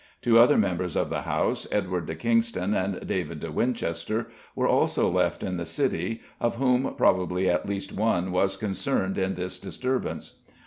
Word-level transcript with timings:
Two 0.23 0.39
other 0.39 0.57
members 0.57 0.95
of 0.95 1.11
the 1.11 1.21
House, 1.21 1.67
Edward 1.71 2.07
de 2.07 2.15
Kingston 2.15 2.73
and 2.73 3.05
David 3.05 3.39
de 3.39 3.51
Winchester, 3.51 4.29
were 4.55 4.67
also 4.67 5.07
left 5.07 5.43
in 5.43 5.57
the 5.57 5.65
city, 5.67 6.21
of 6.39 6.55
whom 6.55 6.95
probably 6.95 7.47
at 7.47 7.69
least 7.69 7.93
one 7.93 8.31
was 8.31 8.57
concerned 8.57 9.19
in 9.19 9.35
this 9.35 9.59
disturbance. 9.59 10.39